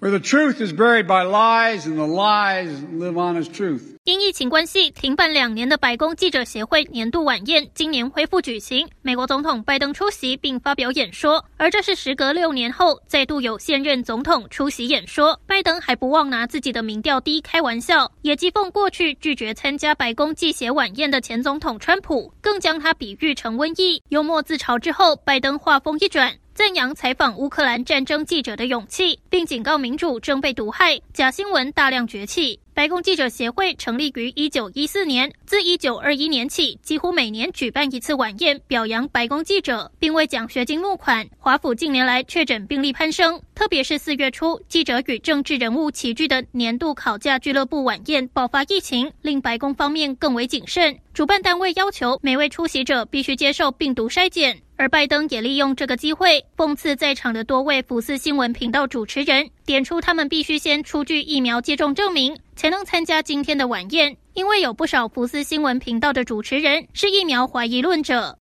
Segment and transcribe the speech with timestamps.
[0.00, 3.96] Where the truth is buried by lies and the lies live on as truth.
[4.04, 15.40] 因疫情关系停办两年的白宫记者协会年度晚宴今年恢复举行，美国总统拜登出席并发表演说，而这是时隔六年后再度有现任总统出席演说。
[15.48, 24.00] 拜登还不忘拿自己的民调低开玩笑，也讥讽过去拒绝参加白宫记协晚宴的前总统川普，更将他比喻成瘟疫。
[24.10, 26.32] 幽默自嘲之后，拜登话锋一转。
[26.58, 32.58] 赞扬采访乌克兰战争记者的勇气，并警告民主正被毒害，假新闻大量崛起。
[32.78, 41.28] 白宫记者协会成立于一九一四年，自一九二一年起，几乎每年举办一次晚宴，表扬白宫记者，并为奖学金募款。
[41.40, 50.96] 华府近年来确诊病例攀升，特别是四月初，记者与政治人物齐聚的年度考驾俱乐部晚宴爆发疫情，令白宫方面更为谨慎。
[51.12, 62.38] 主办单位要求每位出席者必须接受病毒筛检，而拜登也利用这个机会讽刺在场的多位福斯新闻频道主持人，点出他们必须先出具疫苗接种证明。
[62.58, 68.36] 才能参加今天的晚宴，因为有不少福斯新闻频道的主持人是疫苗怀疑论者。